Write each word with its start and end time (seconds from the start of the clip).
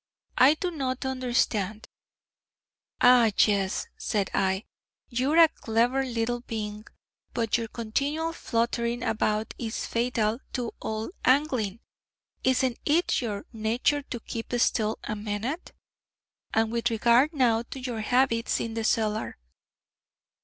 I 0.39 0.55
do 0.55 0.71
not 0.71 1.05
understand' 1.05 1.87
'Ah, 3.01 3.29
yes,' 3.37 3.85
said 3.99 4.31
I, 4.33 4.65
'you 5.09 5.31
are 5.33 5.37
a 5.37 5.47
clever 5.47 6.03
little 6.03 6.39
being: 6.39 6.85
but 7.35 7.55
your 7.59 7.67
continual 7.67 8.33
fluttering 8.33 9.03
about 9.03 9.53
is 9.59 9.85
fatal 9.85 10.39
to 10.53 10.71
all 10.79 11.11
angling. 11.23 11.81
Isn't 12.43 12.79
it 12.83 13.13
in 13.21 13.25
your 13.27 13.45
nature 13.53 14.01
to 14.01 14.19
keep 14.21 14.51
still 14.57 14.97
a 15.03 15.15
minute? 15.15 15.71
And 16.51 16.71
with 16.71 16.89
regard 16.89 17.31
now 17.31 17.61
to 17.69 17.79
your 17.79 17.99
habits 18.01 18.59
in 18.59 18.73
the 18.73 18.83
cellar 18.83 19.37